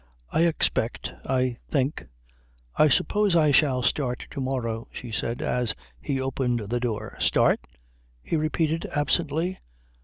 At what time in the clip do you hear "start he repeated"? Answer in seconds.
7.19-8.87